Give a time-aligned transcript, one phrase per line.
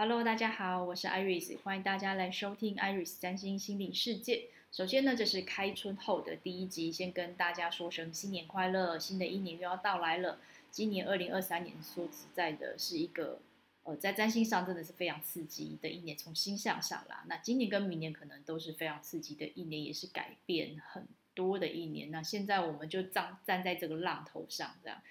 [0.00, 4.44] Hello，大家好，我是 Iris，欢迎大家来收听 Iris 占星心灵世界。
[4.72, 10.40] 首先呢，这是开春后的第一集，先跟大家说声新年快乐，新的一年又要到来了。
[10.70, 13.40] 今年二零二三年说实在的，是一个
[13.82, 22.10] 呃，在占星上真的是非常刺激的一年，从星象上啦，那今年跟明年可能都是非常刺激的一年，也是改变很多的一年。
[22.10, 25.02] 那现在我们就站站在这个浪头上，这样，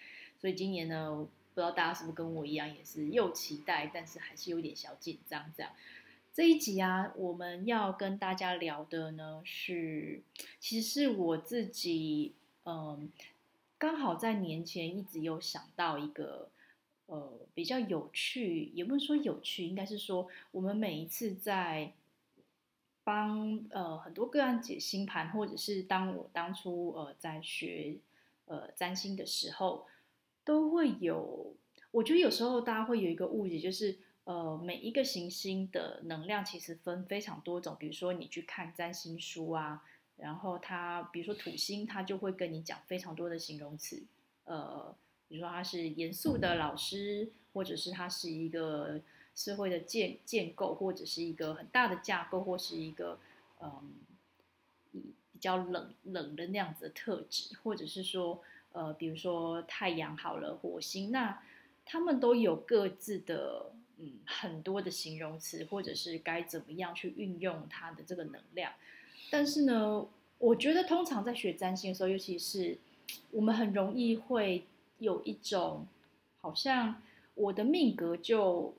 [0.42, 1.28] 所以今年呢。
[1.60, 5.52] 不知道大家是不是跟我一样，也是又期待，但是还是有点小紧张。
[5.54, 5.74] 这样，
[6.34, 10.22] 这一集啊，我们要跟大家聊的呢是，
[10.58, 13.12] 其实是我自己，嗯，
[13.78, 16.50] 刚好在年前一直有想到一个，
[17.08, 21.92] 呃，比较有趣，也不是说有趣，应该是说，我们每一次在
[23.04, 27.98] 帮呃很多个案解星盘，或者是当我当初呃在学
[28.46, 29.86] 呃占星的时候。
[30.50, 31.56] 都会有，
[31.92, 37.78] 我觉得有时候大家会有一个误解，就是呃，每一个行星的能量其实分非常多种。
[37.80, 39.84] 比如说你去看占星书啊，
[40.18, 44.02] 然后它，比如说土星，它就会跟你讲非常多的形容词，
[44.46, 44.96] 呃，
[45.28, 49.00] 比如说他是严肃的老师，或者是他是一个
[49.36, 53.20] 社会的建建构，或者是一个很大的架构，或是一个
[53.62, 53.94] 嗯，
[54.92, 58.42] 比较冷冷的那样子的特质，或者是说。
[58.72, 61.42] 呃，比如说太阳好了，火星，那
[61.86, 68.72] 他们都有各自的嗯很多的形容词，或者是该怎么样去运用它的这个能量。
[69.32, 70.06] 但是呢，
[70.38, 72.78] 我觉得通常在学占星的时候，尤其是
[73.32, 74.64] 我们很容易会
[75.00, 75.88] 有一种
[76.42, 77.02] 好像
[77.34, 78.76] 我的命格就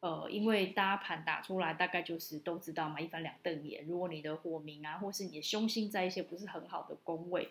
[0.00, 3.86] 呃，因为大家盘打出来大概就是都知道嘛，一翻两瞪眼。
[3.86, 7.48] 如果你的火冥啊，或是你的凶星在一些不是很好的宫位。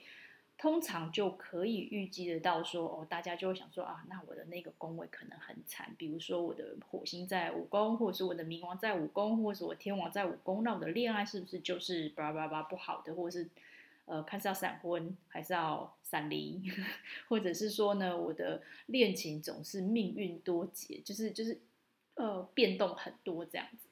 [0.62, 13.50] 通常就可以预计得到说，哦，大家就会想说啊，那我的那个宫位可能很惨，比如说我的火星在五宫，或者是我的冥王在五宫，或者是我天王在五宫，那我的恋爱是不是就是叭叭叭不好的，或者是
[14.04, 16.62] 呃，看是要闪婚还是要闪离，
[17.30, 21.58] 或者是说呢，我的恋情总是命运多劫，就是就是
[22.16, 23.88] 呃变动很多这样子。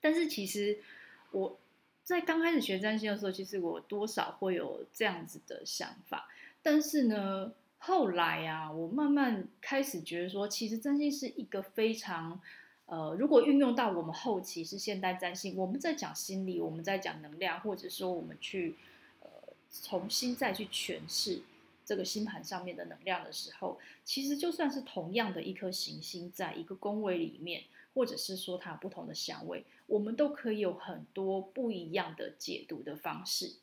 [0.00, 0.78] 但是其实
[1.30, 1.58] 我。
[2.04, 6.28] 在刚开始学占星的时候，其实我多少会有这样子的想法，
[6.62, 12.38] 但是呢，后来啊，我慢慢开始觉得说，其实占星是一个非常，
[12.84, 18.76] 呃，如果运用到我们后期是现代占星，我们在讲心理，我们在讲能量，或者说我们去，
[19.20, 19.28] 呃，
[19.82, 21.40] 重新再去诠释
[21.86, 27.62] 这个星盘上面的能量的时候，其实就算是同样的一颗行星在一个宫位里面。
[27.94, 33.54] 或者是说它有不同的香味，我们都可以有很多不一样的解读的方式。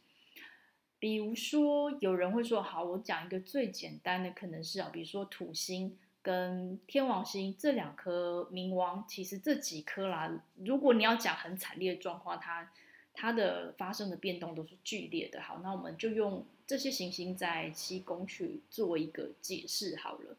[0.97, 12.72] 比如说，有人会说：“好，我讲一个最简单的，可能是啊，比如说土星跟天王星这两颗冥王，其实这几颗啦，如果你要讲很惨烈的状况，它
[13.14, 15.41] 它的发生的变动都是剧烈的。
[15.41, 20.38] 好，那我们就用这些行星在七宫去做一个解释好了。”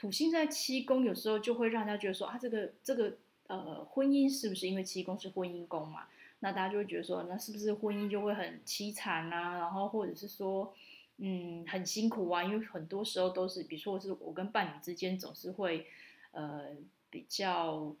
[0.00, 3.18] 土星在七宫，有时候就会让大家觉得说啊，这个这个
[3.48, 6.06] 呃，婚姻是不是因为七宫是婚姻宫嘛？
[6.38, 9.58] 那大家就会觉得说，那是不是婚姻就会很凄惨啊？
[9.58, 10.74] 然后或者是说，
[11.18, 12.42] 嗯，很辛苦啊？
[12.42, 15.86] 因为很多时候都是，比如说是我跟伴侣之间总是会
[16.30, 16.68] 呃
[17.10, 17.94] 比较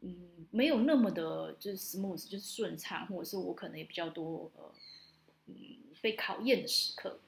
[0.00, 4.72] 嗯没有那么的，就是 smooth，就是顺畅，或者是我可能也比较多呃
[5.48, 5.54] 嗯
[6.00, 7.20] 被考验的时刻。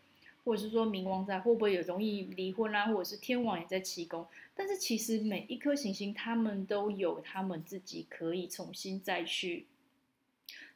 [0.47, 2.87] 或者是说冥王在会不会也容易离婚啊？
[2.87, 4.25] 或者是天王也在七宫，
[4.55, 9.67] 但是其实每一颗行星，他们都有他们自己可以重新再去，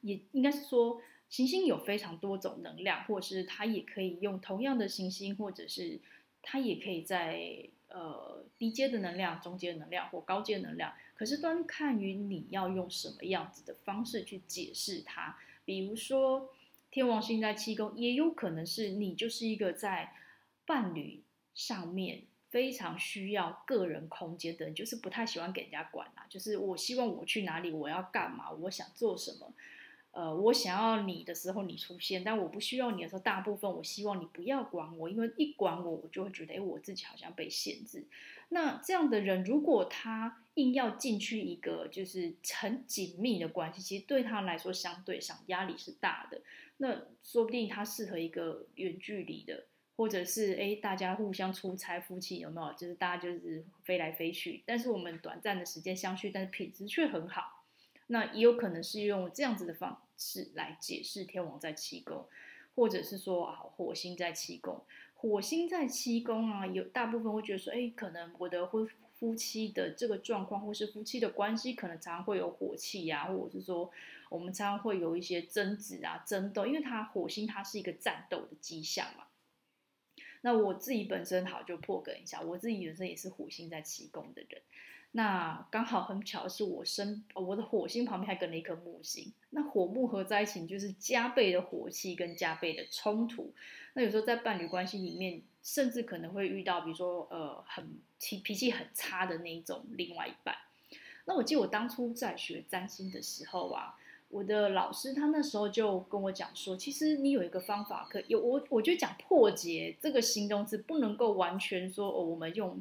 [0.00, 6.00] 也应该是说行星有非常多种能量，或者是它也可以用同样的行星，或者是
[6.42, 16.50] 它也可以在呃低阶的能量、中阶的能量或高阶能量，可是端看于你要用什么样子的方式去解释它，比如说。
[16.90, 20.12] 天王星在七宫，也有可能是你就是一个在
[20.66, 21.22] 伴侣
[21.54, 26.26] 上面非常需要个人空间的人，就是不太喜欢给人家管啊。
[26.28, 29.52] 就是我希望我去哪里，我要干嘛，我想做什么，
[30.10, 38.04] 呃，我想要你的时候你出现，但我不需要你的时候，大部分我希望你不要管我，因为一管我，我就会觉得，诶，我自己好像被限制。
[38.48, 46.40] 那这样的人，如果他硬要进去一个就是很紧密的关系，其实对他来说相对上压力是大的。
[46.82, 49.66] 那说不定它适合一个远距离的，
[49.96, 52.72] 或者是诶，大家互相出差，夫妻有没有？
[52.72, 57.66] 就是大家就是飞来飞去，但是我们短暂的时间相聚，但是品质却很好。
[58.06, 62.26] 那也有可能是用这样子的方式来解释天王在七宫，
[62.74, 64.82] 或者是说啊，火星在七宫。
[65.14, 68.88] 火星在七宫啊，有大部分会觉得说，诶，可能我的夫
[69.18, 73.90] 夫妻的这个状况，或是夫妻的关系，可能常会有火气呀、或者是说
[74.30, 79.24] 我们常常会有一些争执啊、争斗，因为它火星它是一个战斗的迹象嘛。
[80.40, 84.62] 那我自己本身好就破梗一下，我自己本身也是火星在七宫的人。
[85.12, 89.32] 那刚好很巧是，我身我的火星旁边还跟了一颗木星。
[89.50, 93.52] 那火木合在一起，就是加倍的火气跟加倍的冲突。
[93.94, 100.56] 那有时候在伴侣关系里面，甚至可能会遇到，比如说呃，很脾脾气很差的那一种另外一半。
[101.24, 103.98] 那我记得我当初在学占星的时候啊，
[104.30, 112.80] 我的老师他那时候就跟我讲说，其实你有一个方法可以，有我我就讲破解这个形容词，不能够完全说哦，我们用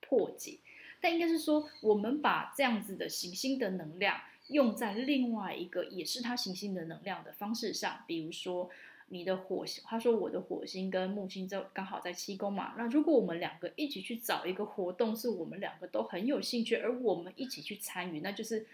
[0.00, 0.58] 破解。
[1.00, 4.20] 但应该是说，我们把这样子的行星的能量
[4.50, 8.70] 用在另外一个也是它行星的能量的方式上，比如说
[9.08, 18.64] 你的火星，他说我的火星跟木星就刚好在七宫嘛，那如果我们两个一起去找一个活动，是我们两个都很有兴趣，而我们一起去参与，那就是。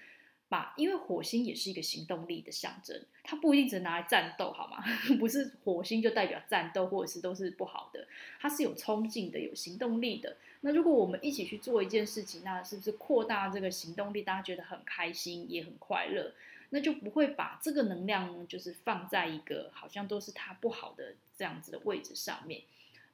[0.50, 4.85] 把，因为火星也是一个行动力的象征，它不一定只拿来战斗，好吗？
[5.19, 8.06] 不是火星就代表战斗，或者是都是不好的，
[8.38, 10.37] 它是有冲劲的，有行动力的。
[10.62, 14.23] 那如果我们一起去做一件事情，那是不是扩大这个行动力？
[14.23, 16.32] 大家觉得很开心，也很快乐，
[16.70, 22.62] 那就不会把这个能量就是放在一个好像都是它不好的这样子的位置上面。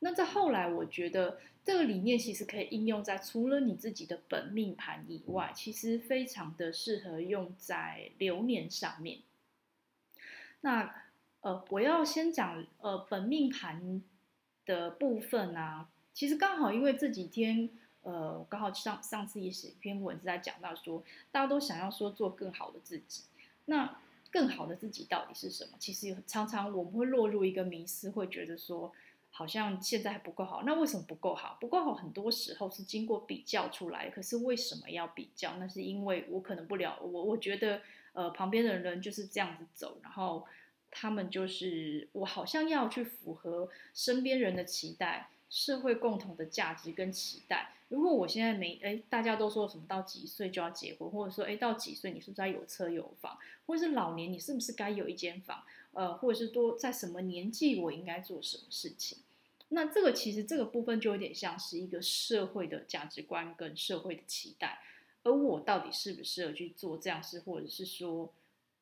[0.00, 9.18] 那在后来，我觉得这个理念其实可以应用在除了你自己的本命盘以外，其实非常的适合用在流年上面。
[10.60, 10.94] 那
[11.40, 14.00] 呃，我要先讲呃本命盘
[14.64, 17.68] 的部分啊，其实刚好因为这几天
[18.02, 21.02] 呃，刚好上上次也写一篇文字在讲到说，
[21.32, 23.24] 大家都想要说做更好的自己，
[23.64, 23.98] 那
[24.30, 25.72] 更好的自己到底是什么？
[25.80, 28.92] 其实常常我们会落入一个迷思，会觉得说。
[29.36, 31.58] 好像现在还不够好，那为什么不够好？
[31.60, 34.08] 不够好，很多时候是经过比较出来。
[34.08, 35.56] 可是为什么要比较？
[35.58, 37.82] 那是因为我可能不了，我我觉得，
[38.14, 40.46] 呃，旁边的人就是这样子走，然后
[40.90, 47.74] 他们就是我好像要去符合身边人的期待，社会共同的价值跟期待。
[47.88, 53.36] 如果我现在没，哎，大家都说什么到几岁就要结婚，或者说，哎，到几岁你是不是要有车有房，
[53.66, 55.62] 或者是老年你是不是该有一间房？
[55.92, 59.18] 呃，或者是多在什么年纪我应该做什么事情？
[59.68, 64.80] 那这个其实这个部分就有点像是一个社会的价值观跟社会的期待，
[65.24, 68.32] 而我到底适不适合去做这样事，或者是说，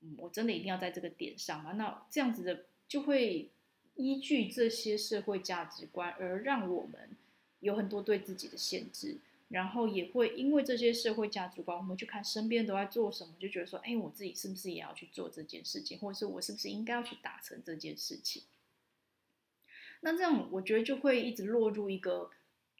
[0.02, 1.72] 嗯，我真的一定要在这个点上吗？
[1.72, 3.50] 那这样子的就会
[3.94, 7.16] 依据这些社会价值观而让我们
[7.60, 9.16] 有很多对自己的限制，
[9.48, 18.42] 然后也会因为这些社会价值观，我们去看身边都在做什么，就觉得说，哎，我自己是不是也要去做这件事情，或者是我是不是应该要去达成这件事情？
[20.04, 22.30] 那这样，我觉得就会一直落入一个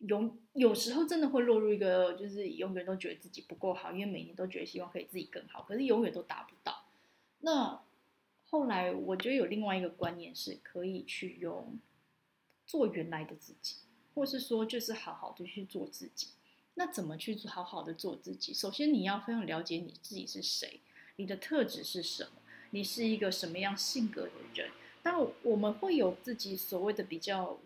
[0.00, 6.84] 永，有时候真的会落入一个，就是永远都觉得自己不够好，因为每年都觉得希望可以自己更好，可是永远都达不到。
[7.40, 7.80] 那
[8.50, 11.78] 后来我觉得有另外一个观念是，可以去用
[12.66, 13.76] 做原来的自己，
[14.14, 16.28] 或是说就是好好的去做自己。
[16.74, 18.52] 那怎么去好好的做自己？
[18.52, 20.80] 首先你要非常了解你自己是谁，
[21.16, 22.42] 你的特质是什么，
[22.72, 24.70] 你是一个什么样性格的人。
[25.04, 27.60] 但我们会有自己所谓的比较，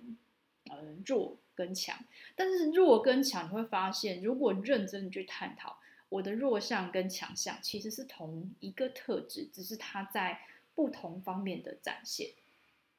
[0.64, 0.76] 呃，
[1.06, 1.96] 弱跟强。
[2.34, 10.40] 但是弱跟强，你会发现，如果认真的去探讨，我的弱项跟强项其实是同一个特质，只是它在
[10.74, 12.30] 不同方面的展现，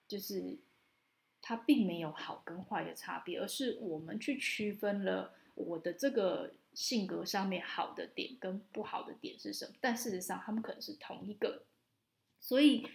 [0.08, 0.58] 就是
[1.42, 9.74] 它并没有好跟坏的差别，而是我们去区分了我的这个性格上面好的点跟不好的点是什么。
[9.82, 11.64] 但事实上，他们可能是同一个，
[12.40, 12.88] 所以。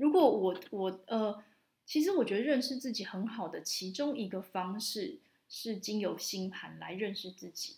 [0.00, 1.44] 如果我我呃，
[1.84, 7.76] 其实我觉得认识自己很好的其中一个方式是经由星盘来认识自己。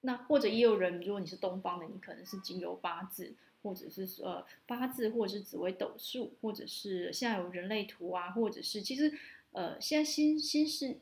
[0.00, 9.16] 那或者也有人，如果你是东方的，你可能是经由八字，或者是呃八字，或者是紫微斗数，或者是现在有人类图啊，或者是其实
[9.52, 10.98] 呃现在新新世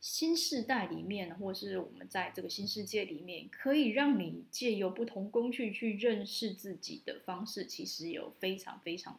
[0.00, 9.18] 新世代里面，或是我们在这个新世界里面，可以让你借由不同工具去认识自己的方式，其实有非常非常的。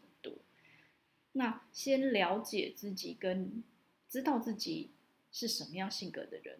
[1.38, 3.62] 那先了解自己，跟
[4.08, 4.92] 知道自己
[5.34, 6.58] 是什么样性格的人，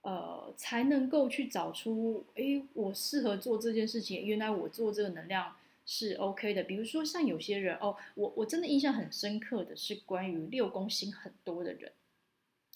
[0.00, 4.24] 呃，才能够去找出，诶，我适合做这件事情。
[4.24, 6.62] 原来我做这个能量是 OK 的。
[6.62, 11.92] 比如说像有些人，哦，我我真的印象很深刻的是关于六宫星很多的人，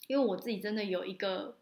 [0.09, 1.57] 因为我自己真的有一个，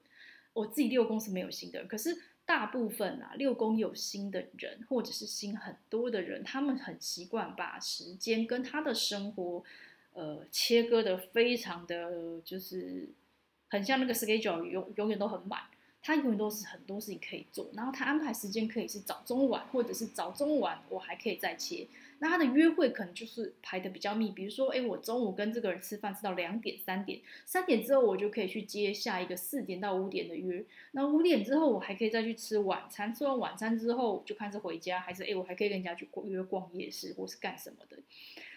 [0.53, 2.23] 我自己六宫是没有星的，可是。
[2.47, 9.65] 大部分啊，六宫有星的人，或者是星很多的人，他们很习惯把时间跟他的生活，
[10.13, 13.09] 呃，切割的非常的，就是
[13.69, 15.63] 很像那个 schedule 永永远都很满。
[16.07, 21.89] 他永远都是很多事情可以做，然后他安排时间可以是早中晚，或者是早中晚我还可以再切。
[22.25, 30.65] 那他的约会可能就是排的比较密，比如说，哎，我中午跟这个人吃饭吃到两点、三点，三点之后我就可以去接下一个四点到五点的约。
[30.93, 37.99] 那五点之后我还可以再去吃晚餐，吃完晚餐之后就看是回家，还是哎我还可以跟人家去约逛夜市或是干什么的。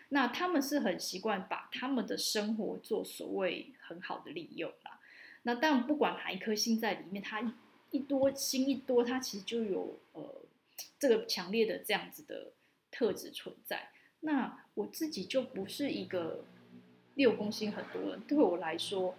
[0.07, 5.01] 那他们是很习惯把他们的生活做所谓很好的利用啦。
[5.41, 7.53] 那但不管哪一颗星在里面，它
[7.91, 10.41] 一多星一多，它其实就有呃
[10.97, 12.53] 这个强烈的这样子的
[12.91, 13.89] 特质存在。
[14.21, 16.43] 那我自己就不是一个
[17.15, 19.15] 六宫星很多人，对我来说，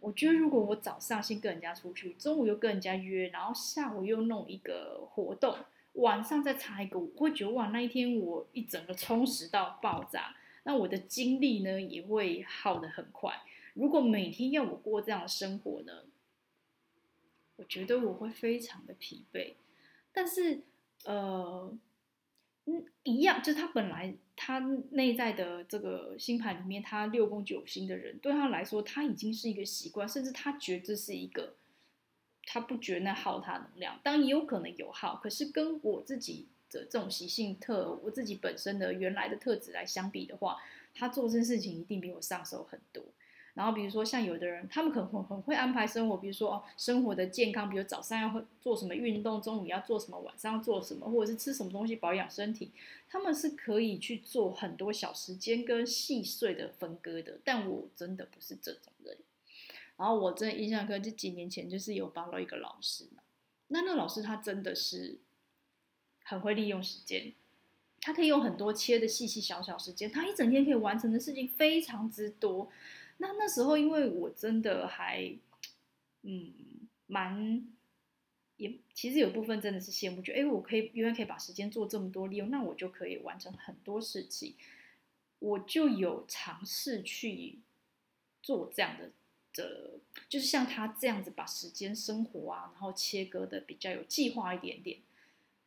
[0.00, 5.56] 我觉得如果我早上先跟人家出去，中午又跟人家约，然后下午又弄一个活动，
[5.94, 13.42] 晚上再插一个，我会觉得哇，那一天我一整个充实到爆炸，那我的精力呢也会耗得很快。
[13.74, 16.04] 如果每天要我过这样的生活呢，
[17.56, 19.54] 我觉得我会非常的疲惫。
[20.12, 20.62] 但是，
[21.04, 21.70] 呃，
[22.68, 24.58] 嗯，一样，就是他本来他
[24.90, 31.54] 内在的这个星盘里面，他六宫九星的人，对他来说，他已经是一个习惯，甚至他觉这是一个，
[32.44, 34.00] 他不觉那耗他能量。
[34.02, 40.56] 当然也有可能有耗，可是跟我自己的这种习性特，我自己本身的原来的特质来相比的话，
[40.92, 43.04] 他做这件事情一定比我上手很多。
[43.56, 52.70] 然后比如说像有的人，他们可能很很会安排生活，比如说哦，生活的健康，比如早上要做什么运动，中午要做什么，晚上要做什么，或者是吃什么东西保养身体，
[53.08, 57.38] 他们是可以去做很多小时间跟细碎的分割的。
[57.42, 59.16] 但我真的不是这种人。
[59.96, 63.22] 然后我真的印象深刻，就几年前就是有帮到一个老师嘛，
[63.68, 65.16] 那那个老师他真的是
[66.24, 67.32] 很会利用时间，
[68.02, 72.70] 他可以用很多切的细细小小时间，他一整天可以完成的事情非常之多。
[73.18, 75.34] 那那时候，因为我真的还，
[76.22, 76.52] 嗯，
[77.06, 77.66] 蛮，
[78.56, 84.54] 也其实有部分真的是羡慕，觉得哎，我可以因为可以把时间做这么多利用，那我就可以完成很多事情。
[85.38, 87.58] 我就有尝试去
[88.42, 89.10] 做这样的
[89.52, 95.00] 的，就是像他这样子把时间生活啊，然后切割的比较有计划一点点。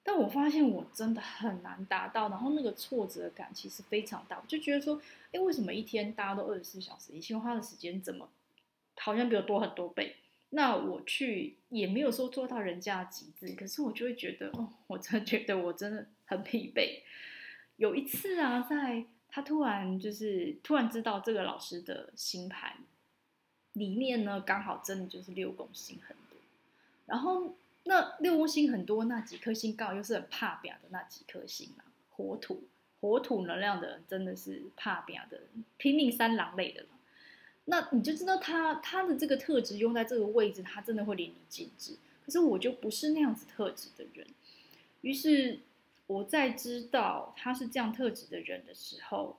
[0.02, 5.00] 但我发现我真的很难达到，然后那个挫折感其实非常大，我就觉得说，
[5.32, 8.28] 哎，为什么一天大家都二十四小时，以前花的时间怎么
[8.96, 10.16] 好像比我多很多倍？
[10.52, 17.02] 那我去也没有说做到人家的极致，可是我就会觉得，哦，我真的觉得我真的很疲惫。
[17.76, 22.78] 有一次啊，在他突然就是突然知道这个老师的星盘
[23.74, 26.40] 里面呢，刚好真的就是六宫星很多，
[27.06, 27.56] 然后。
[27.86, 32.64] 那六宫星很多，那几颗星刚好又是很怕表的那几颗星啊，火土
[33.00, 35.42] 火土能量的人真的是怕表的，
[35.78, 36.86] 拼命三郎类的。
[37.66, 41.96] 那你就知道他他的这个特质用在这个位置，他真的会淋漓尽致。
[42.26, 44.28] 可是我就不是那样子特质的人，
[45.02, 45.60] 于是
[46.06, 49.38] 我在知道他是这样特质的人的时候，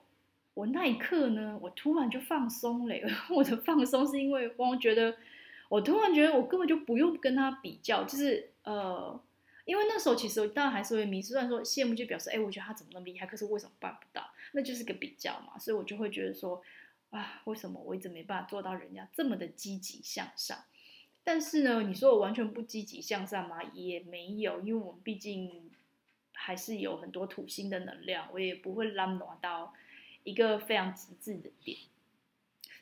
[0.55, 2.95] 我那一刻呢，我突然就放松了。
[3.29, 5.15] 我的放松是因为我觉得。
[5.71, 9.17] 我突然觉得，我根本就不用跟他比较，就是呃，
[9.63, 14.29] 因为那时候其实我当然还是会迷失，虽然说羡慕就表示，哎，我觉得他怎么那么厉害，可是为什么办不到？
[14.51, 16.61] 那就是个比较嘛，所以我就会觉得说，
[17.11, 20.61] 啊，为什么我一直没办法做到人家这么的积极向上？
[21.23, 23.63] 但是呢，你说我完全不积极向上吗？
[23.71, 25.71] 也没有，因为我们毕竟
[26.33, 29.73] 还是有很多土星的能量，我也不会拉挪到
[30.25, 31.77] 一个非常极致的点。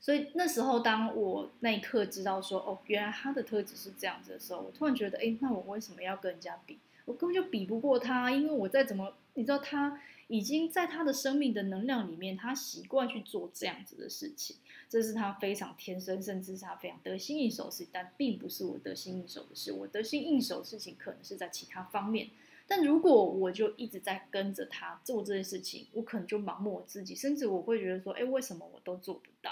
[0.01, 6.79] 所以那时候，当我那一刻知道说，哦，原来他的特质是这样子的时候，我突然觉得，哎，那我为什么要跟人家比？
[7.05, 14.55] 我根本就比不过他，因为我再怎么，你知道，他已经在他的生命的能量里面，他习惯去做这样子的事情，
[14.87, 19.71] 这是他非常天生，甚至是他非常得心应手的事，但并不是我得心应手的事。
[19.73, 22.29] 我得心应手的事情可能是在其他方面，
[22.67, 29.51] 但如果我就一直在跟着他做这些事情，我可能就盲目我自己，甚至我会觉得说，哎，为什么我都做不到？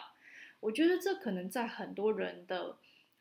[0.68, 2.78] 我觉得这可能在很多人的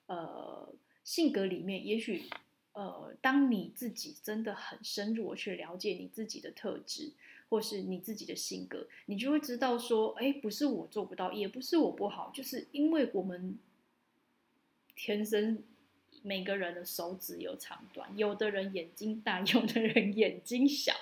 [0.07, 0.75] 呃
[1.05, 2.25] 性格里面，也许
[2.73, 7.12] 呃，当你自己真的很深入去了解你自己的特质，
[7.49, 13.57] 或是你自己的性格，你就会知道说，哎，不是我做不到，也不是我不好，就是因为我们
[14.97, 15.62] 天生。
[16.26, 20.92] 每个人的手指有长短，有的人眼睛大， 有的人眼睛小，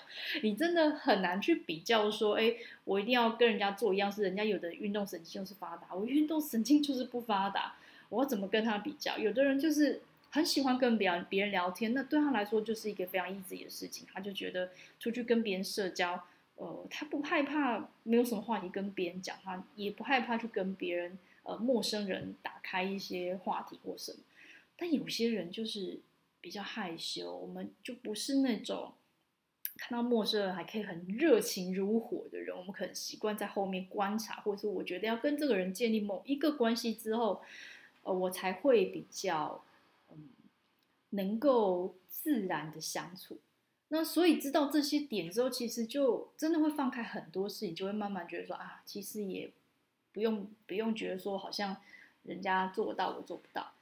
[0.43, 2.55] 你真的很难去比较说，哎，
[2.85, 7.77] 我一定要跟人家做一样，是人家有的运动神经就是发达，我运动神经就是不发达，
[8.11, 9.17] 我怎么跟他比较？
[9.17, 16.23] 有的人就是很喜欢跟别人别人聊天，那对他来说就是一个非常 easy 的事情，他就觉得出去跟别人社交，
[16.57, 24.19] 呃，他不害怕没有什么话题跟别人讲，他也不害怕去跟别人呃陌生人打开一些话题或什么。
[24.77, 26.01] 但有些人就是
[26.41, 28.93] 比较害羞，我们就不是那种
[29.77, 32.57] 看到陌生人还可以很热情如火的人。
[32.57, 37.43] 我们可能习惯在后面观察，或者是我觉得要跟这个人建立某一个关系之后，
[38.03, 39.65] 呃，我才会比较
[40.11, 40.29] 嗯
[41.11, 43.39] 能够自然的相处。
[43.89, 49.53] 那所以知道这些点之后，其实就真的会放开很多事情，就会慢慢觉得说啊，其实也
[50.13, 51.77] 不用不用觉得说好像
[52.25, 53.74] 人家做到我做不到。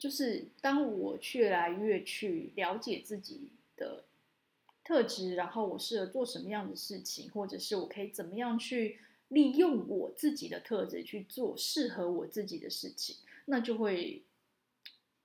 [0.00, 4.04] 就是当我越来越去了解自己的
[4.82, 14.22] 特质，然后我适合做什么样的事情，或者是我可以怎么样去利用我自己的特质去做适合我自己的事情，那就会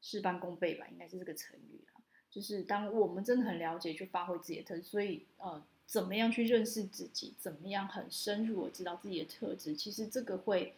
[0.01, 1.79] 事半功倍吧，应该是这个成语。
[2.29, 10.75] 就是当我们真的很了解，去发挥自己的特质，所以呃，怎么样去认识自己，怎么样很深入的知道自己的特质，其实这个会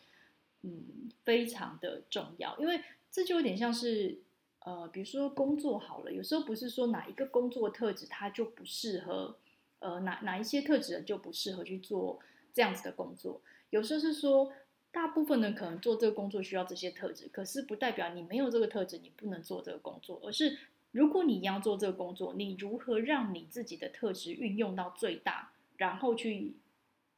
[0.62, 2.80] 嗯非常的重要，因为
[3.12, 4.20] 这就有点像是
[4.60, 9.38] 呃，比如说工作好了，有时候不是说哪一个工作特质它就不适合，
[9.80, 12.20] 呃，哪哪一些特质就不适合去做
[12.54, 14.52] 这样子的工作，有时候是说
[14.92, 20.58] 大部分人可能做这个工作需要这些特质，可是不代表你没有这个特质，你不能做这个工作，而是。
[20.92, 26.56] 如果你要做这个工作，你如何让你自己的特质运用到最大，然后去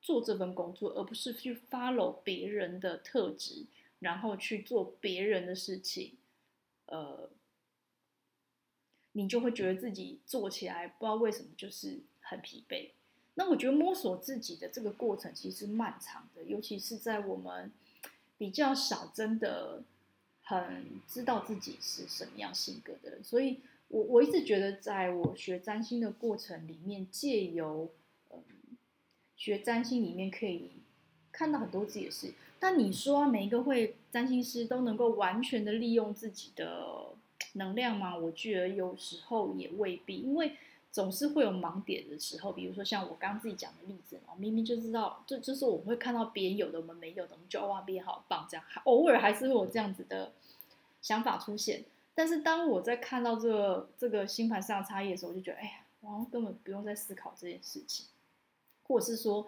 [0.02, 3.68] 做这份工作，而不是去 follow 别人的特质，
[4.00, 6.18] 然后去做别人的事情，
[6.86, 7.30] 呃，
[9.12, 12.92] 你就会觉得自己做起来不知道为什么就是很疲惫。
[13.36, 17.72] 那我觉得摸索自己的这个过程其实漫长的，尤其是在我们
[18.38, 19.84] 比较少真的。
[20.42, 27.92] 很知道自己是什么样性格的人，所以我我一直觉得，在我学占星的过程里面，借由
[28.32, 28.42] 嗯
[29.38, 30.72] 学占星里面可以
[31.32, 32.34] 看到很多自己的事。
[32.60, 37.14] 但你说每一个会占星师都能够完全的利用自己的
[37.54, 38.18] 能量吗？
[38.18, 40.54] 我觉得有时候也未必，因为。
[40.92, 50.32] 总是会有盲点的时候，比如说像我刚刚自己讲的例子嘛，明明就知道，就就是我们会看到别人有的，我们没有的，我们就哇，别人好棒这样，偶尔还是会有这样子的
[51.00, 51.86] 想法出现。
[52.16, 58.08] 但是当我在看到这个这个星盘上的差异的时候，我就觉得，哎呀，我根本不用再思考这件事情，
[58.88, 59.46] 或者是说，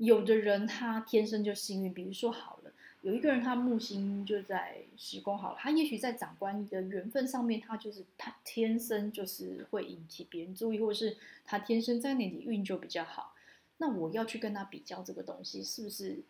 [0.00, 2.72] 有的人他天生就幸运，比如说好了。
[3.02, 13.34] 有一个人，他木星就在十宫好了，他也许在长官的缘分上面，他就是他天生就是会引起别人注意，或是他天生在那里运就比较好。
[13.78, 16.20] 那我要去跟他比较这个东西，是不是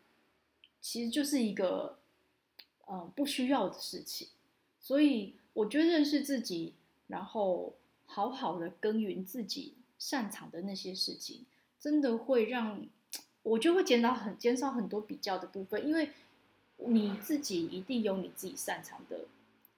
[0.80, 1.98] 其实就是一个
[2.88, 4.28] 嗯不需要的事情？
[4.80, 6.74] 所以我觉得认识自己，
[7.09, 7.74] 然后
[8.06, 11.44] 好好的耕耘自己擅长的那些事情，
[11.80, 12.87] 真的会让
[13.42, 16.11] 我就会减少很减少很多比较的部分，因为。
[16.87, 19.26] 你自己一定有你自己擅长的，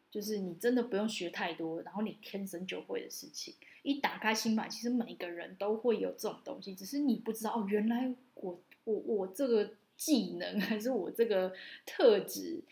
[0.08, 3.52] 就是你真的不用学太多，然后你天生就会的事情。
[3.82, 7.66] 一打开星盘，其实每个人都会有这种东西，只是你不知道哦。
[7.68, 11.52] 原来我我我这个技能还是我这个
[11.84, 12.62] 特质，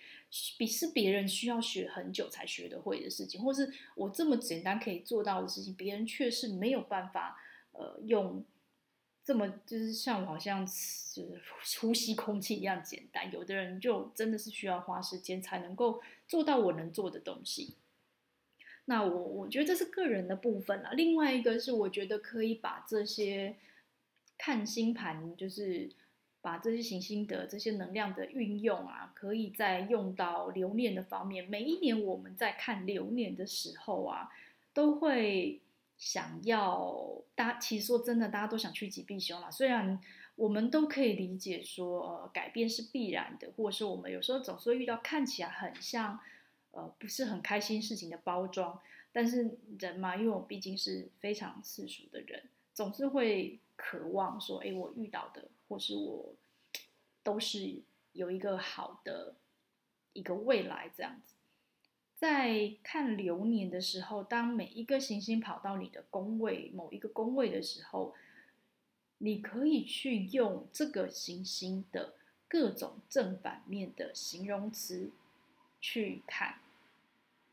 [0.57, 7.37] 比是别人需要学很久才学得会的事情，或是我这么简单可以做到的事情，别人却是没有办法
[7.73, 8.45] 呃用。
[9.23, 11.41] 这么就是像我好像就是
[11.81, 17.77] 呼吸空气一样简单，有的人就真的是需要花时间才能够做到我能做的东西。
[18.87, 20.91] 那我我觉得这是个人的部分啦。
[20.93, 23.55] 另外一个是我觉得可以把这些
[24.37, 25.91] 看星盘，就是
[26.41, 31.45] 把这些行星的这些能量的运用啊，可以再用到流年的方面。
[31.45, 34.31] 每一年我们在看流年的时候啊，
[34.73, 35.61] 都会。
[36.01, 39.51] 想要大，其实说真的，大家都想趋吉避凶啦。
[39.51, 40.01] 虽然
[40.35, 46.19] 我们都可以理解说，呃，改变是必然的，或者是我们有时候总是会遇到看起来很像，
[46.71, 48.81] 呃，不是很开心事情的包装。
[49.13, 56.35] 但是人嘛，因为我毕竟是非常世俗的人，总是会渴望说，哎，我遇到的，或是我
[57.23, 57.83] 都是
[58.13, 59.35] 有一个好的
[60.15, 61.35] 一个未来这样子。
[62.21, 68.15] 在看流年的时候，当每一个行星跑到你的宫位某一个宫位的时候，
[69.17, 72.13] 你可以去用这个行星的
[72.47, 75.11] 各种正反面的形容词
[75.81, 76.57] 去看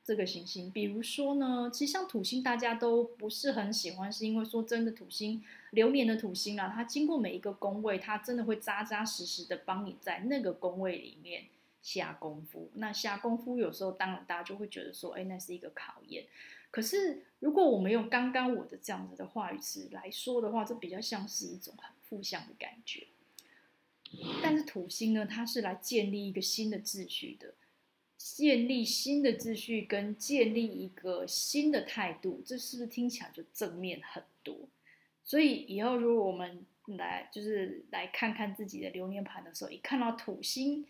[0.04, 0.70] 这个行星。
[0.70, 11.46] 比如说呢，其实像土星，大家都不是很喜欢，是因为说真的，土星流年的土星啊，它经过每一个宫位，它真的会扎扎实实的帮你在那个宫位里面。
[11.88, 16.26] 下功夫，那下功夫有时候当然大家就会觉得说，哎，那是一个考验。
[16.70, 23.08] 可是如果我们用刚刚我的这样子的话语词来说的话，这比较像是一种很负向的感觉。
[24.44, 27.54] 但是土星呢，它是来建立一个新的秩序的。
[28.18, 34.68] 建立新的秩序跟建立一个新的态度，这是不是听起来就正面很多？
[35.24, 40.86] 所以以后如果我们来就是来看看自己的流年盘的时候，一看到土星，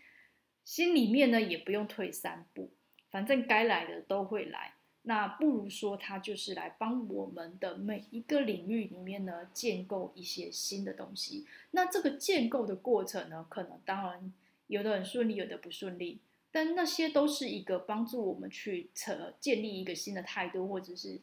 [0.68, 2.70] 心里面呢也不用退三步，
[3.10, 4.74] 反正该来的都会来。
[5.00, 11.46] 那不如说，它就是来帮我们的每一个领域里面呢建构一些新的东西。
[11.70, 14.30] 那这个建构的过程呢，可能当然
[14.66, 21.18] 有的很顺利，有的不顺利，但那些都是一个帮助我们去成建立一个新的态度，或者是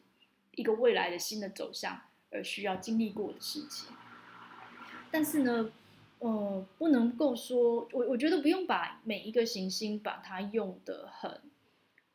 [0.56, 3.94] 一个未来的新的走向而需要经历过的事情。
[5.12, 5.70] 但是呢，
[6.18, 11.40] 呃，不能够说，我我觉得不用把每一个行星把它用的很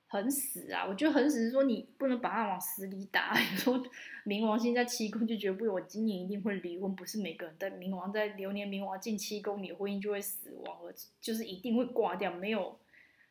[0.08, 0.86] 很死啊。
[0.88, 3.38] 我觉得很死是说你不能把它往死里打。
[3.38, 3.82] 你说
[4.26, 10.80] 冥王星在七宫就绝不，我今年一定会离婚，不是每个人在冥王在流年冥王进七宫，你婚姻就会死亡，
[11.22, 12.80] 就是一定会挂掉，没有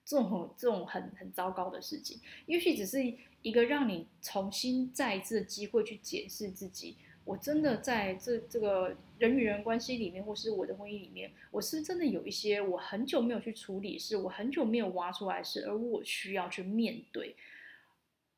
[0.04, 2.20] 这种很这种很很糟糕的事情。
[2.46, 2.98] 也许只是
[3.42, 6.96] 一个让你重新再一次的机会去检视自己。
[7.30, 17.36] 我真的在这这个人与人关系里面，或是我的婚姻里面，我是真的有一些我很久没有去处理，是我很久没有挖出来事，而我需要去面对。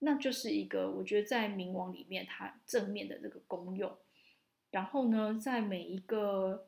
[0.00, 3.96] 那就是一个我觉得在冥王里面它正面的这个功用。
[4.72, 6.66] 然后呢，在每一个，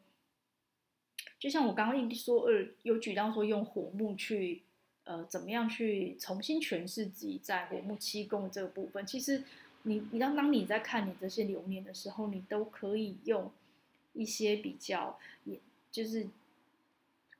[1.38, 4.62] 就像我刚刚一说，呃，有举到说用火木去，
[5.02, 9.44] 呃，怎么样去重新诠释自己在火木七宫这个部分，其实。
[9.86, 13.50] 你你当当你在看你这些流年的时候，你都可以用
[14.14, 15.60] 一些比较，也
[15.92, 16.26] 就是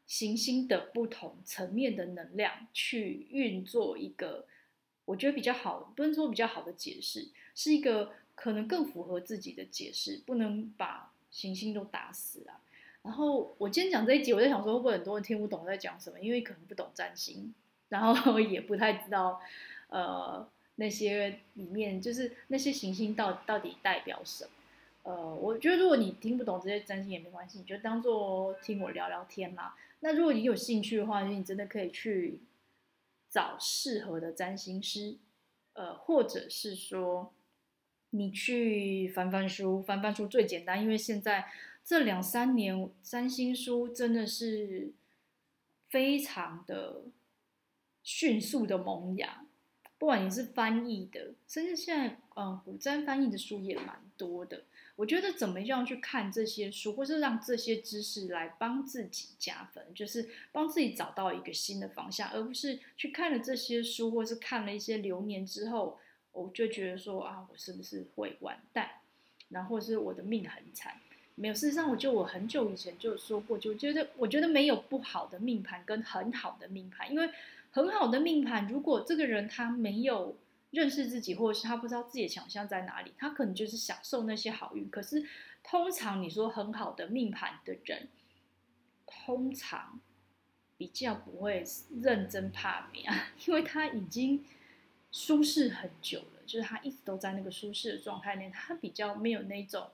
[0.06, 4.44] 行星的不同层面的能量去运作一个，
[5.06, 12.60] 我觉得比较好，不能说比较好的解释，是一个可能更符合自己的解释，不能把行星都打死啊。
[13.02, 17.54] 然后我今天讲这一集，我在想说会不会很多人听不懂我在讲什么，因为可能不懂占星，
[17.88, 19.40] 然后 也不太知道，
[19.88, 20.46] 呃。
[20.76, 24.50] 那些里面就是那些行星到到底代表什么？
[25.04, 29.76] 呃，我觉得如果你听不懂这些占星也没关系，你就当做听我聊聊天啦。
[30.00, 32.40] 那如果你有兴趣的话，你真的可以去
[33.28, 35.16] 找适合的占星师，
[35.74, 37.32] 呃，或者是说
[38.10, 41.50] 你去翻翻书，翻翻书最简单，因为现在
[41.84, 44.92] 这两三年占星书真的是
[45.88, 47.02] 非常的
[48.02, 49.43] 迅速的萌芽。
[50.04, 54.64] 不管你是翻译的，甚至现在，嗯，古占翻译的书也蛮多的。
[54.96, 65.98] 我觉得怎么样去看这些书，或是让这些知识来帮自己加分，就是帮自己找到一个新的方向，而不是去看了这些书，或是看了一些流年之后，
[66.32, 68.90] 我就觉得说啊，我是不是会完蛋？
[69.48, 71.00] 然后是我的命很惨。
[71.34, 77.30] 没有，事实上，我就我很久以前就说过，就觉得我觉得没有不好的命盘跟很好的命盘，因为。
[77.74, 80.38] 很好的命盘，如果这个人他没有
[80.70, 84.88] 认识自己，或者是他不知道自己的强项在哪里，他可能就是享受那些好运。
[84.88, 85.26] 可是，
[85.64, 88.06] 通常你说很好的命盘的人，
[89.04, 89.98] 通常
[90.76, 91.64] 比较不会
[92.00, 94.44] 认真怕命啊，因为他已经
[95.10, 99.90] 舒适很久了，就是他一直都在那个舒适的状态内，他比较没有那种。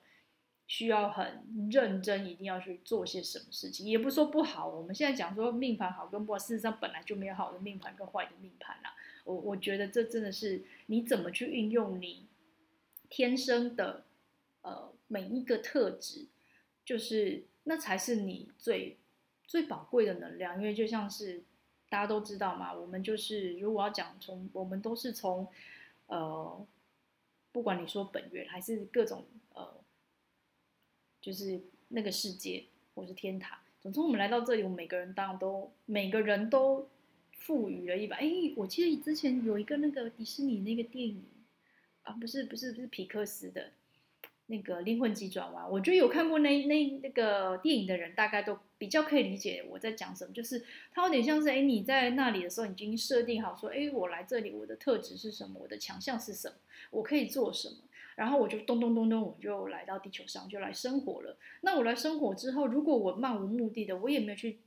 [0.70, 4.68] 需要很认真，一定要去做些什么事情，也不是说不好。
[4.68, 8.94] 我们现在讲说命盘好跟不好，事实上本来就没有好的命盘跟坏的命盘啦。
[9.24, 12.24] 我我觉得这真的是你怎么去运用你
[13.08, 14.04] 天生的
[14.62, 16.26] 呃每一个特质，
[16.84, 18.96] 就是那才是你最
[19.48, 20.56] 最宝贵的能量。
[20.56, 21.42] 因为就像是
[21.88, 25.48] 大家都知道嘛，我们就是如果要讲从我们都是从
[26.06, 26.64] 呃
[27.50, 29.79] 不管你说本源还是各种呃。
[31.20, 33.58] 就是那个世界，或是天堂。
[33.80, 36.88] 总之，我们来到这里，我们每个人当然都每个人都
[37.32, 38.16] 赋予了一把。
[38.16, 41.24] 哎，我记得之前有一个那个迪士尼那个电影
[42.02, 43.70] 啊，不是不是不是皮克斯的
[44.46, 45.64] 那个《灵魂急转弯》。
[45.68, 50.32] 我觉得有看过那那那个电影的人，大概都比较可以理解我在讲什么。
[50.34, 55.58] 就是它有点像是，哎，你在那里的时候，已经设定好说，哎，我来这里，我的特质是什么？
[55.60, 56.56] 我的强项是什么？
[56.90, 57.76] 我可以做什么？
[58.20, 61.38] 然后我就咚咚咚咚，我就来到地球上，就来生活了。
[61.62, 64.60] 那我来生活之后，如果我漫无目的的，我也没有去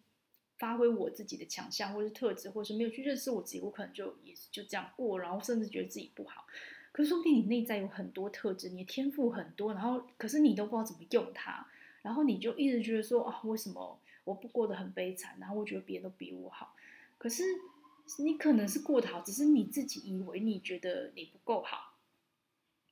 [0.58, 6.48] 发挥我自己的强项或是特质，或是没有去认识我自己，我可能就也就这样过，然后甚至觉得自己不好。
[6.92, 11.68] 可是说不定你内在有很多特质，你的天赋很多，然后可是你都不知道怎么用它，
[12.02, 15.38] 然后你就一直觉得说啊，为什么我不过得很悲惨？
[15.40, 16.74] 然后我觉得别人都比我好，
[17.20, 17.44] 可是
[18.18, 21.93] 你可能是过得好，只是你自己以为你觉得你不够好。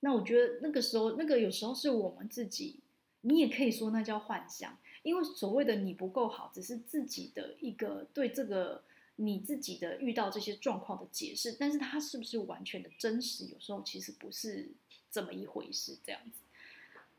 [0.02, 2.80] 那我觉得那个时候，那个有时候是我们自己，
[3.22, 8.84] 你也可以说那叫幻象，因为所谓的你不够好，只是自己的一个对这个
[9.18, 13.46] 你自己的遇到这些状况的解释，但是它是不是完全的真实？
[13.46, 14.70] 有时候其实不是
[15.12, 16.40] 这么一回事，这样子。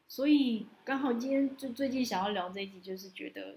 [0.09, 3.57] 所以刚好今天就最近想要聊这一集，就是觉得，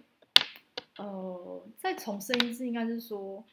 [0.97, 3.43] 呃，再重申一次，应该是说，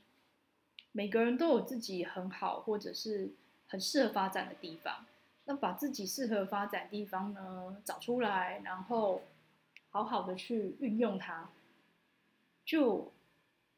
[0.93, 3.33] 每个人都有自己很好或者是
[3.67, 5.07] 很适合发展的地方。
[5.45, 9.23] 那把自己适合发展地方呢找出来，然后
[9.91, 11.51] 好好的去运用它，
[12.65, 13.13] 就。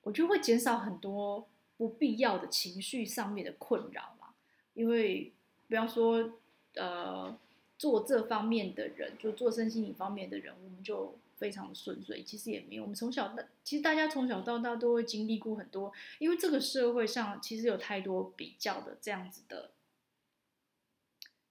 [0.06, 1.48] 我就会减少很多
[1.78, 4.34] 不必要的情绪上面的困扰嘛，
[4.74, 5.32] 因为
[5.66, 6.34] 不要说
[6.74, 7.34] 呃
[7.78, 12.22] 做这方面的人，就做身心灵方面的人，我们就非常的顺遂。
[12.22, 19.70] 其实也没有，我们从小到其实大家从小到大都会经历过很多，因为这个社会上其实有太多比较的这样子的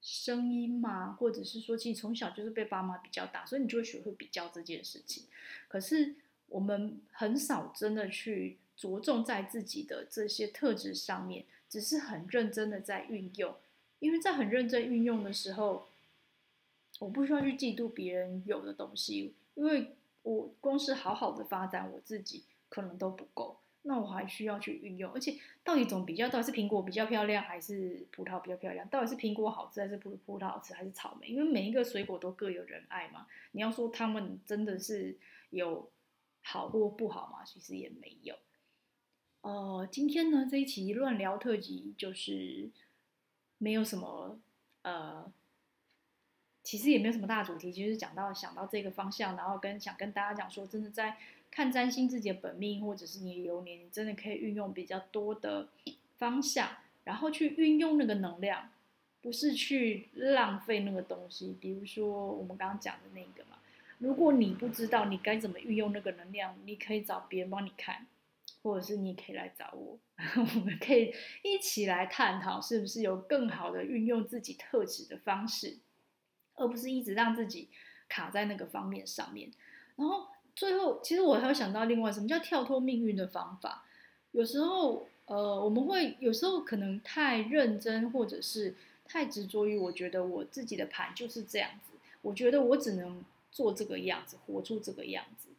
[0.03, 5.23] 声音嘛，或者是说，其实从小就是被爸妈比较大，所以你就会学会比较这件事情。
[5.67, 6.15] 可是。
[6.49, 13.55] 我们很少真的去着重在自己的这些特质上面，只是很认真的在运用。
[13.97, 15.87] 因为在很认真运用的时候，
[16.99, 25.11] 我不需要去嫉妒别人有的东西，因为我光是好好的发展我自己可能都不够，那我还需要去运用。
[25.13, 28.85] 而且到底怎么比较，到底是苹果比较漂亮，还是葡萄比较漂亮？
[28.89, 31.27] 到底是苹果好吃，还是葡葡萄好吃，还是草莓？
[31.27, 33.27] 因为每一个水果都各有人爱嘛。
[33.51, 35.17] 你要说他们真的是
[35.51, 35.89] 有。
[36.45, 37.45] 好或不好嘛？
[37.45, 38.35] 其实也没有。
[39.43, 42.69] 呃，今天呢这一期乱聊特辑就是
[43.59, 44.37] 没有什么
[44.81, 45.31] 呃，
[46.61, 51.15] 其实也没有什么大主题，就是讲到想到这个方向，然后跟想跟大家讲说，真的在
[51.53, 55.69] 看占星自己的本命或者是你流年，你真的可以运用比较多的
[56.17, 56.67] 方向，
[57.03, 58.71] 然后去运用那个能量，
[59.21, 61.55] 不是去浪费那个东西。
[61.61, 63.59] 比如说我们刚刚讲的那个嘛。
[63.99, 68.07] 如果你不知道你该怎么运用那个能量，你可以找别人帮你看，
[68.63, 69.99] 或者是你可以来找我，
[70.35, 71.13] 我们可以
[71.43, 75.77] 一起来探讨是不是有更好的运用自己特质的方式，
[76.55, 77.69] 而不是一直让自己
[78.09, 79.51] 卡在那个方面上面。
[79.95, 83.85] 然后最后，其实我还有想到另外什么叫跳脱命运的方法。
[84.31, 93.23] 有时候，呃，我们会有时候可能太认真，或者是太执着于我觉得我自己的盘就是这样子，我觉得我只能。
[93.53, 95.49] 做这个样子，活出这个样子，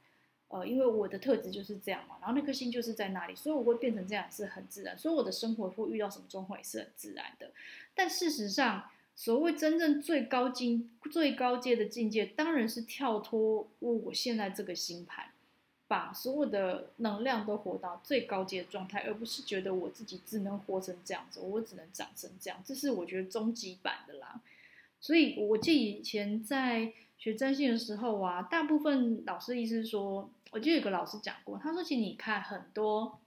[0.49, 7.53] 呃，因为我的特质就是这样嘛，然后那颗心就是在那里，所以我会变成这样是很自然，所以我的生活会遇到什么状况也是很自然的。
[7.95, 15.27] 但事实上，所谓真正最高境、最高阶的境界，当然是跳脱我现在这个星盘，
[15.87, 24.41] 把所有的能量都活到最高阶的状态，而不是觉得我自己只能活成这样子，我只能长成这样，这是我觉得终极版的啦。
[25.01, 26.93] 所以我记得以前在。
[27.17, 33.19] 学占星的时候啊，大部分老师意思说，我记得有个老师讲过，他说，其实你看很多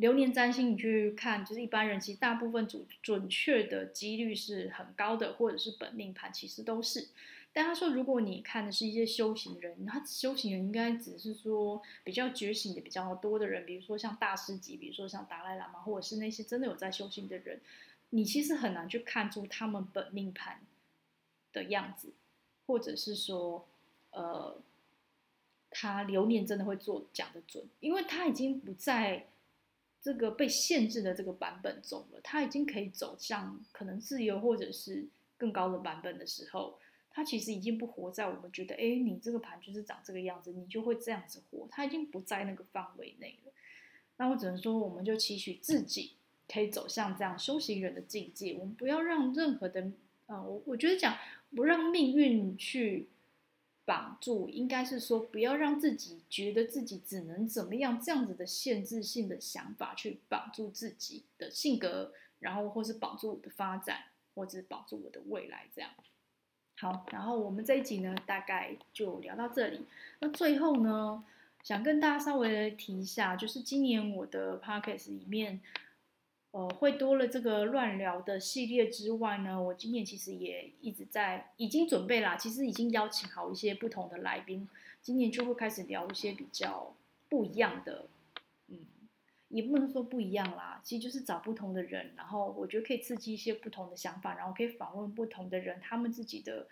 [0.00, 7.08] 流年占星，你去看，就是一般人其实大部分准准确的几率是很高的，或者是本命盘其实都是。
[7.52, 17.60] 但他说，如果你看的是一些修行人，他修行人应该只是说比较觉醒的比较多的人，比如说像大师级，比如说像达赖喇嘛，或者是那些真的有在修行的人，
[18.10, 20.60] 你其实很难去看出他们本命盘
[21.52, 22.12] 的样子。
[22.66, 23.66] 或者是说，
[24.12, 24.56] 呃，
[25.70, 29.26] 他流年真的会做讲的准，因为他已经不在
[30.02, 36.78] 这个被限制的这个版本中了，他已经可以走向可能自由或者是更高的版本的时候，
[37.10, 43.52] 他其实已经不活在我们觉得，哎，你这个盘就是长这个样子，你就会这样子活，他已经不在那个范围内了。
[44.16, 46.14] 那我只能说，我们就期许自己
[46.48, 49.90] 可以走向这样修行人的境界，我们不要让任何的，
[50.26, 51.16] 呃，我我觉得讲。
[51.52, 53.08] 不让命运去
[53.90, 64.04] 绑住，应该是说不要让自己觉得自己只能怎么样，这样子的限制性的想法去绑住自己的性格，然后或是绑住我的发展，
[64.36, 65.90] 或者绑住我的未来，这样。
[66.78, 69.84] 好，然后我们这一集呢，大概就聊到这里。
[70.20, 71.24] 那最后呢，
[71.64, 75.60] 想跟大家稍微提一下，就是今年我的 podcast 里面。
[76.52, 84.68] 呃，会多了这个乱聊的系列之外呢，我今年其实也一直在已经准备啦，其实已经邀请好一些不同的来宾，
[85.00, 86.92] 今年就会开始聊一些比较
[87.28, 88.08] 不一样的，
[88.66, 88.78] 嗯，
[89.48, 96.66] 也不能说不一样啦，其实就是找不同的人，然后我觉得可以刺激一些不同的想法，然后可以访问不同的人，他们自己的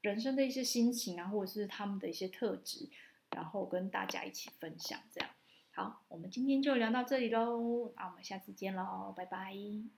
[0.00, 2.88] 人生的一些心情啊，或者是他们的一些特质，
[3.32, 5.28] 然后跟大家一起分享这样。
[5.78, 9.54] 好，我们今天就聊到这里喽，那我们下次见喽，拜拜。